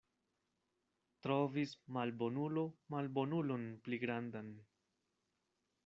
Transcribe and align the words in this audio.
Trovis 1.25 1.75
malbonulo 1.99 2.65
malbonulon 2.95 3.71
pli 3.85 4.01
grandan. 4.07 4.53